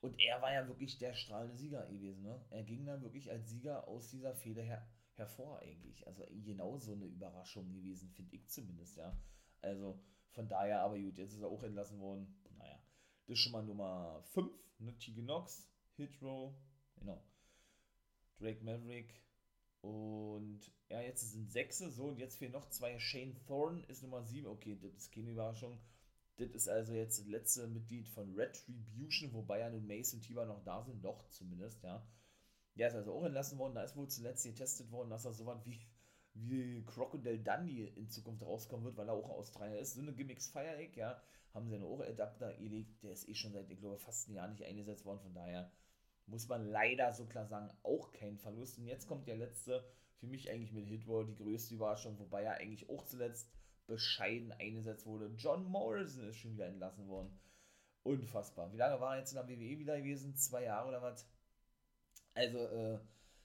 Und 0.00 0.18
er 0.18 0.42
war 0.42 0.52
ja 0.52 0.66
wirklich 0.66 0.98
der 0.98 1.14
strahlende 1.14 1.56
Sieger 1.56 1.86
gewesen, 1.86 2.22
ne? 2.22 2.40
Er 2.50 2.64
ging 2.64 2.84
dann 2.86 3.02
wirklich 3.02 3.30
als 3.30 3.50
Sieger 3.50 3.86
aus 3.86 4.10
dieser 4.10 4.34
Fehde 4.34 4.62
her 4.62 4.84
hervor 5.22 5.60
eigentlich. 5.60 6.06
Also 6.06 6.24
genau 6.44 6.78
so 6.78 6.92
eine 6.92 7.06
Überraschung 7.06 7.72
gewesen, 7.72 8.10
finde 8.10 8.36
ich 8.36 8.48
zumindest, 8.48 8.96
ja. 8.96 9.16
Also 9.60 10.00
von 10.30 10.48
daher, 10.48 10.80
aber 10.80 10.98
gut, 10.98 11.18
jetzt 11.18 11.34
ist 11.34 11.42
er 11.42 11.48
auch 11.48 11.62
entlassen 11.62 12.00
worden. 12.00 12.26
Naja, 12.56 12.78
das 13.26 13.34
ist 13.34 13.38
schon 13.40 13.52
mal 13.52 13.64
Nummer 13.64 14.22
5, 14.32 14.52
ne? 14.78 14.98
Tegan 14.98 15.24
Knox, 15.24 15.70
Hitro, 15.96 16.54
genau. 16.96 17.22
Drake 18.38 18.64
Maverick 18.64 19.22
und 19.82 20.60
ja, 20.88 21.00
jetzt 21.00 21.30
sind 21.32 21.50
sechse, 21.50 21.90
so 21.90 22.06
und 22.06 22.18
jetzt 22.18 22.36
fehlen 22.36 22.52
noch 22.52 22.68
zwei. 22.70 22.98
Shane 22.98 23.34
Thorne 23.46 23.84
ist 23.86 24.02
Nummer 24.02 24.22
7, 24.22 24.46
okay, 24.46 24.78
das 24.80 24.94
ist 24.94 25.12
keine 25.12 25.30
Überraschung. 25.30 25.78
Das 26.36 26.50
ist 26.50 26.68
also 26.68 26.94
jetzt 26.94 27.18
das 27.18 27.26
letzte 27.26 27.68
Mitglied 27.68 28.08
von 28.08 28.34
Retribution, 28.34 29.32
wobei 29.32 29.60
ja 29.60 29.70
nun 29.70 29.86
Mace 29.86 30.14
und 30.14 30.22
Tiber 30.22 30.46
noch 30.46 30.64
da 30.64 30.82
sind, 30.82 31.02
noch 31.02 31.28
zumindest, 31.28 31.82
ja. 31.82 32.04
Der 32.76 32.88
ist 32.88 32.94
also 32.94 33.12
auch 33.12 33.24
entlassen 33.24 33.58
worden, 33.58 33.74
da 33.74 33.82
ist 33.82 33.96
wohl 33.96 34.08
zuletzt 34.08 34.44
getestet 34.44 34.90
worden, 34.90 35.10
dass 35.10 35.24
er 35.24 35.32
so 35.32 35.46
was 35.46 35.64
wie 35.66 35.78
wie 36.34 36.82
Crocodile 36.84 37.38
Dundee 37.38 37.92
in 37.96 38.08
Zukunft 38.08 38.42
rauskommen 38.42 38.84
wird, 38.84 38.96
weil 38.96 39.08
er 39.08 39.14
auch 39.14 39.30
Australier 39.30 39.78
ist. 39.78 39.94
So 39.94 40.00
eine 40.00 40.14
Gimmicks 40.14 40.48
feier 40.48 40.78
ich, 40.78 40.96
ja. 40.96 41.20
Haben 41.52 41.68
sie 41.68 41.74
einen 41.74 41.84
Ohradapter 41.84 42.54
gelegt, 42.54 43.02
der 43.02 43.12
ist 43.12 43.28
eh 43.28 43.34
schon 43.34 43.52
seit, 43.52 43.70
ich 43.70 43.78
glaube, 43.78 43.98
fast 43.98 44.28
ein 44.28 44.34
Jahr 44.34 44.48
nicht 44.48 44.64
eingesetzt 44.64 45.04
worden. 45.04 45.20
Von 45.20 45.34
daher 45.34 45.70
muss 46.26 46.48
man 46.48 46.64
leider 46.64 47.12
so 47.12 47.26
klar 47.26 47.46
sagen, 47.46 47.70
auch 47.82 48.12
kein 48.12 48.38
Verlust. 48.38 48.78
Und 48.78 48.86
jetzt 48.86 49.06
kommt 49.06 49.26
der 49.28 49.36
letzte, 49.36 49.84
für 50.16 50.26
mich 50.26 50.50
eigentlich 50.50 50.72
mit 50.72 50.86
Hitwall 50.86 51.26
die 51.26 51.36
größte 51.36 51.74
Überraschung, 51.74 52.18
wobei 52.18 52.44
er 52.44 52.54
eigentlich 52.54 52.88
auch 52.88 53.04
zuletzt 53.04 53.50
bescheiden 53.86 54.52
eingesetzt 54.52 55.04
wurde. 55.04 55.30
John 55.36 55.64
Morrison 55.64 56.28
ist 56.28 56.36
schon 56.36 56.54
wieder 56.54 56.66
entlassen 56.66 57.06
worden. 57.08 57.38
Unfassbar. 58.04 58.72
Wie 58.72 58.78
lange 58.78 59.00
war 59.00 59.14
er 59.14 59.18
jetzt 59.20 59.32
in 59.32 59.36
der 59.36 59.48
WWE 59.48 59.78
wieder 59.78 59.98
gewesen? 59.98 60.34
Zwei 60.34 60.64
Jahre 60.64 60.88
oder 60.88 61.02
was? 61.02 61.28
Also, 62.34 62.58
äh, 62.58 62.98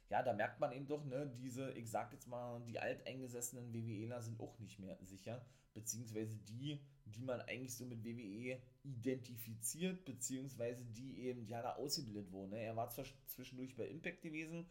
ja, 0.10 0.24
da 0.24 0.34
merkt 0.34 0.60
man 0.60 0.72
eben 0.72 0.88
doch, 0.88 1.04
ne, 1.06 1.32
diese, 1.38 1.72
ich 1.74 1.90
sag 1.90 2.14
jetzt 2.14 2.28
mal, 2.28 2.62
die 2.66 2.80
alteingesessenen 2.80 3.74
WWEler 3.74 4.22
sind 4.22 4.40
auch 4.40 4.58
nicht 4.60 4.80
mehr 4.80 4.98
sicher, 5.02 5.46
beziehungsweise 5.74 6.38
die, 6.38 6.80
die 7.06 7.22
man 7.22 7.42
eigentlich 7.42 7.76
so 7.76 7.86
mit 7.86 8.04
WWE 8.06 8.62
identifiziert, 8.84 10.06
beziehungsweise 10.06 10.86
die 10.86 11.20
eben, 11.24 11.46
ja, 11.48 11.62
da 11.62 11.76
ausgebildet 11.76 12.32
wurden. 12.32 12.52
Ne? 12.52 12.62
Er 12.62 12.76
war 12.76 12.90
zwar 12.90 13.06
zwischendurch 13.26 13.76
bei 13.76 13.88
Impact 13.88 14.22
gewesen, 14.22 14.66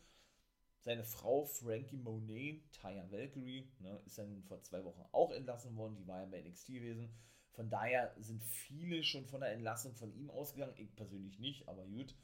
seine 0.80 1.04
Frau 1.04 1.44
Frankie 1.44 1.96
Monet, 1.96 2.72
Taya 2.72 3.10
Valkyrie, 3.10 3.68
ne, 3.80 4.00
ist 4.06 4.18
dann 4.18 4.42
vor 4.44 4.62
zwei 4.62 4.84
Wochen 4.84 5.04
auch 5.12 5.32
entlassen 5.32 5.76
worden, 5.76 5.96
die 5.96 6.06
war 6.06 6.20
ja 6.20 6.26
bei 6.26 6.40
NXT 6.40 6.68
gewesen. 6.68 7.10
Von 7.52 7.68
daher 7.70 8.14
sind 8.18 8.42
viele 8.44 9.02
schon 9.02 9.26
von 9.26 9.40
der 9.40 9.52
Entlassung 9.52 9.94
von 9.94 10.14
ihm 10.14 10.30
ausgegangen, 10.30 10.74
ich 10.76 10.94
persönlich 10.94 11.38
nicht, 11.38 11.68
aber 11.68 11.84
gut. 11.86 12.14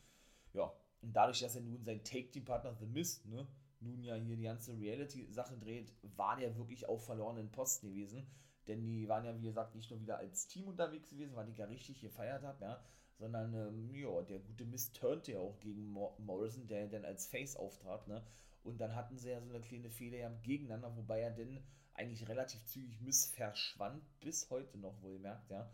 Ja, 0.52 0.72
und 1.02 1.12
dadurch, 1.14 1.40
dass 1.40 1.56
er 1.56 1.62
nun 1.62 1.84
sein 1.84 2.02
Take-Team-Partner 2.02 2.74
The 2.78 2.86
Mist, 2.86 3.26
ne, 3.26 3.46
nun 3.80 4.02
ja 4.02 4.14
hier 4.14 4.36
die 4.36 4.44
ganze 4.44 4.78
Reality-Sache 4.78 5.58
dreht, 5.58 5.92
war 6.16 6.36
der 6.36 6.56
wirklich 6.56 6.88
auf 6.88 7.04
verlorenen 7.04 7.50
Posten 7.50 7.88
gewesen. 7.88 8.26
Denn 8.68 8.80
die 8.80 9.08
waren 9.08 9.24
ja, 9.24 9.36
wie 9.36 9.42
gesagt, 9.42 9.74
nicht 9.74 9.90
nur 9.90 10.00
wieder 10.00 10.18
als 10.18 10.46
Team 10.46 10.68
unterwegs 10.68 11.10
gewesen, 11.10 11.34
weil 11.34 11.46
die 11.46 11.54
gar 11.54 11.68
richtig 11.68 12.00
gefeiert 12.00 12.44
haben, 12.44 12.62
ja, 12.62 12.80
sondern, 13.18 13.52
ähm, 13.54 13.92
ja, 13.94 14.22
der 14.22 14.38
gute 14.38 14.64
Mist 14.64 14.96
turnte 14.96 15.32
ja 15.32 15.38
auch 15.40 15.58
gegen 15.58 15.90
Morrison, 15.90 16.66
der 16.68 16.86
dann 16.86 17.04
als 17.04 17.26
Face 17.26 17.56
auftrat, 17.56 18.06
ne. 18.06 18.22
Und 18.62 18.80
dann 18.80 18.94
hatten 18.94 19.18
sie 19.18 19.30
ja 19.30 19.40
so 19.40 19.50
eine 19.50 19.60
kleine 19.60 19.90
Fehler 19.90 20.18
ja 20.18 20.28
gegeneinander, 20.44 20.96
wobei 20.96 21.20
er 21.20 21.32
dann 21.32 21.58
eigentlich 21.94 22.28
relativ 22.28 22.64
zügig 22.64 23.00
Miss 23.00 23.26
verschwand, 23.26 24.02
bis 24.20 24.48
heute 24.50 24.78
noch 24.78 25.02
wohlgemerkt, 25.02 25.50
ja. 25.50 25.68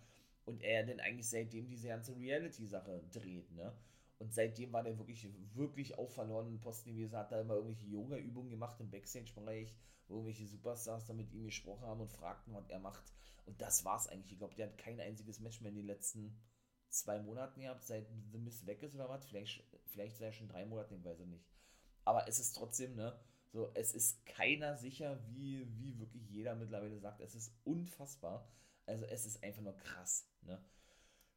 Und 0.47 0.63
er 0.63 0.87
dann 0.87 1.01
eigentlich 1.01 1.29
seitdem 1.29 1.69
diese 1.69 1.89
ganze 1.89 2.17
Reality-Sache 2.17 3.03
dreht, 3.13 3.53
ne. 3.53 3.73
Und 4.19 4.35
seitdem 4.35 4.73
war 4.73 4.83
der 4.83 4.99
wirklich, 4.99 5.29
wirklich 5.55 5.97
auf 5.97 6.13
verlorenen 6.13 6.61
Posten 6.61 6.91
gewesen, 6.91 7.17
hat 7.17 7.31
da 7.31 7.41
immer 7.41 7.55
irgendwelche 7.55 7.87
Yoga-Übungen 7.87 8.51
gemacht 8.51 8.81
im 8.81 8.91
Backstage-Bereich, 8.91 9.75
wo 10.09 10.15
irgendwelche 10.15 10.47
Superstars 10.47 11.07
da 11.07 11.13
mit 11.13 11.33
ihm 11.33 11.45
gesprochen 11.45 11.87
haben 11.87 12.01
und 12.01 12.11
fragten, 12.11 12.53
was 12.53 12.69
er 12.69 12.81
macht. 12.81 13.13
Und 13.47 13.61
das 13.63 13.85
war's 13.85 14.09
eigentlich. 14.09 14.33
Ich 14.33 14.39
glaube, 14.39 14.57
der 14.57 14.69
hat 14.69 14.79
kein 14.79 15.01
einziges 15.01 15.39
Match 15.41 15.61
mehr 15.61 15.71
in 15.71 15.77
den 15.77 15.87
letzten 15.87 16.37
zwei 16.89 17.21
Monaten 17.21 17.61
gehabt, 17.61 17.85
seit 17.85 18.09
The 18.33 18.39
Miss 18.39 18.67
weg 18.67 18.83
ist 18.83 18.95
oder 18.95 19.09
was. 19.09 19.25
Vielleicht, 19.27 19.65
vielleicht 19.85 20.17
sei 20.17 20.27
er 20.27 20.33
schon 20.33 20.49
drei 20.49 20.65
Monate, 20.67 20.95
ich 20.95 21.05
weiß 21.05 21.21
ich 21.21 21.27
nicht. 21.27 21.47
Aber 22.05 22.27
es 22.27 22.41
ist 22.41 22.55
trotzdem, 22.55 22.97
ne, 22.97 23.19
so, 23.53 23.71
es 23.75 23.95
ist 23.95 24.25
keiner 24.27 24.77
sicher, 24.77 25.19
wie, 25.29 25.67
wie 25.79 25.99
wirklich 25.99 26.29
jeder 26.29 26.55
mittlerweile 26.55 26.99
sagt. 26.99 27.21
Es 27.21 27.35
ist 27.35 27.55
unfassbar. 27.65 28.51
Also 28.87 29.05
es 29.07 29.27
ist 29.27 29.43
einfach 29.43 29.63
nur 29.63 29.77
krass, 29.77 30.29
ne. 30.43 30.63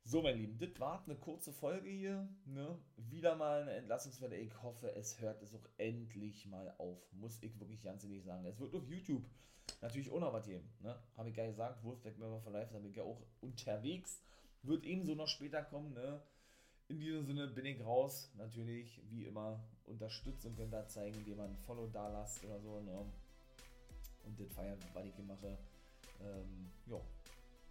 So, 0.04 0.22
mein 0.22 0.38
Lieben, 0.38 0.58
das 0.58 0.80
war 0.80 1.04
eine 1.06 1.16
kurze 1.16 1.54
Folge 1.54 1.90
hier. 1.90 2.28
Ne? 2.46 2.78
Wieder 2.98 3.36
mal 3.36 3.62
eine 3.62 3.74
Entlassungswelle. 3.74 4.36
Ich 4.36 4.62
hoffe, 4.64 4.94
es 4.96 5.22
hört 5.22 5.42
es 5.44 5.54
auch 5.54 5.66
endlich 5.78 6.48
mal 6.48 6.74
auf. 6.80 7.00
Muss 7.14 7.42
ich 7.42 7.58
wirklich 7.60 7.84
ganz 7.84 8.04
ehrlich 8.04 8.24
sagen. 8.24 8.46
Es 8.46 8.60
wird 8.60 8.74
auf 8.74 8.90
YouTube 8.90 9.24
natürlich 9.80 10.12
auch 10.12 10.20
noch 10.20 10.34
was 10.34 10.46
geben. 10.48 10.68
Ne? 10.80 11.00
Habe 11.16 11.30
ich 11.30 11.38
ja 11.38 11.46
gesagt, 11.46 11.84
Wolfpack 11.84 12.18
Member 12.18 12.42
for 12.42 12.52
Life, 12.52 12.74
da 12.74 12.80
bin 12.80 12.90
ich 12.90 12.98
ja 12.98 13.04
auch 13.04 13.22
unterwegs. 13.42 14.24
Wird 14.64 14.86
ebenso 14.86 15.14
noch 15.14 15.28
später 15.28 15.62
kommen. 15.64 15.94
Ne? 15.94 16.22
In 16.88 17.00
diesem 17.00 17.26
Sinne 17.26 17.48
bin 17.48 17.66
ich 17.66 17.80
raus. 17.86 18.32
Natürlich, 18.36 19.02
wie 19.10 19.26
immer, 19.26 19.64
unterstützt 19.86 20.46
und 20.46 20.58
könnt 20.58 20.74
da 20.74 20.88
zeigen, 20.88 21.16
indem 21.20 21.38
man 21.38 21.52
ein 21.52 21.58
Follow 21.58 21.88
da 21.88 22.10
lasst 22.10 22.44
oder 22.44 22.60
so. 22.60 22.82
Ne? 22.82 23.06
Und 24.26 24.40
das 24.40 24.52
feiern, 24.52 24.80
was 24.94 25.06
ich 25.06 25.16
hier 25.16 25.26
mache. 25.26 25.58
Ähm, 26.20 26.72
ja, 26.88 27.00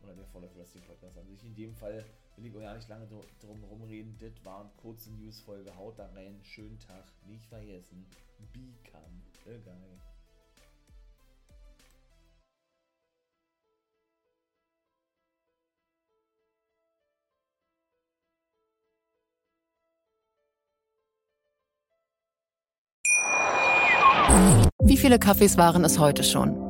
Oder 0.03 0.15
der 0.15 0.27
Volle 0.27 0.49
Wrestling 0.57 0.85
Podcast 0.85 1.19
an 1.19 1.27
sich. 1.27 1.45
In 1.45 1.55
dem 1.55 1.75
Fall 1.75 2.05
will 2.37 2.47
ich 2.47 2.57
auch 2.57 2.61
ja 2.61 2.75
nicht 2.75 2.89
lange 2.89 3.07
drum 3.07 3.65
rumreden. 3.65 4.17
Das 4.19 4.33
war 4.45 4.61
eine 4.61 4.71
kurze 4.77 5.11
News-Folge. 5.13 5.77
Haut 5.77 5.99
da 5.99 6.07
rein. 6.15 6.41
Schönen 6.43 6.79
Tag. 6.79 7.05
Nicht 7.27 7.47
vergessen. 7.47 8.07
Become 8.53 9.23
a 9.47 9.59
guy. 9.65 10.01
Wie 24.83 24.97
viele 24.97 25.19
Kaffees 25.19 25.57
waren 25.57 25.85
es 25.85 25.99
heute 25.99 26.25
schon? 26.25 26.70